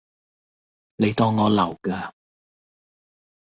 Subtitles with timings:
[0.95, 2.11] 你當我流㗎